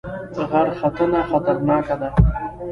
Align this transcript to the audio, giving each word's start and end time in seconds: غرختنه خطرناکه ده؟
غرختنه 0.53 1.19
خطرناکه 1.29 1.95
ده؟ 2.01 2.09